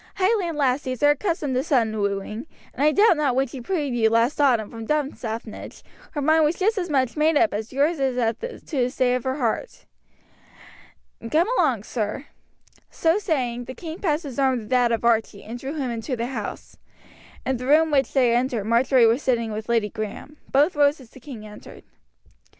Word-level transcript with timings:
"Highland 0.15 0.57
lassies 0.57 1.03
are 1.03 1.11
accustomed 1.11 1.53
to 1.53 1.63
sudden 1.63 1.95
wooing, 1.99 2.47
and 2.73 2.83
I 2.83 2.91
doubt 2.91 3.17
not 3.17 3.17
that 3.17 3.35
when 3.35 3.45
she 3.45 3.61
freed 3.61 3.93
you 3.93 4.09
last 4.09 4.41
autumn 4.41 4.71
from 4.71 4.87
Dunstaffnage 4.87 5.83
her 6.13 6.21
mind 6.23 6.43
was 6.43 6.55
just 6.57 6.79
as 6.79 6.89
much 6.89 7.15
made 7.15 7.37
up 7.37 7.53
as 7.53 7.71
yours 7.71 7.99
is 7.99 8.17
as 8.17 8.35
to 8.39 8.77
the 8.77 8.89
state 8.89 9.13
of 9.13 9.25
her 9.25 9.35
heart. 9.35 9.85
Come 11.29 11.47
along, 11.55 11.83
sir." 11.83 12.25
So 12.89 13.19
saying, 13.19 13.65
the 13.65 13.75
king 13.75 13.99
passed 13.99 14.23
his 14.23 14.39
arm 14.39 14.57
through 14.61 14.67
that 14.69 14.91
of 14.91 15.05
Archie, 15.05 15.43
and 15.43 15.59
drew 15.59 15.75
him 15.75 15.91
into 15.91 16.15
the 16.15 16.25
house. 16.25 16.77
In 17.45 17.57
the 17.57 17.67
room 17.67 17.91
which 17.91 18.11
they 18.11 18.33
entered 18.35 18.63
Marjory 18.65 19.05
was 19.05 19.21
sitting 19.21 19.51
with 19.51 19.69
Lady 19.69 19.91
Graham. 19.91 20.37
Both 20.51 20.75
rose 20.75 20.99
as 20.99 21.11
the 21.11 21.19
king 21.19 21.45
entered. 21.45 21.83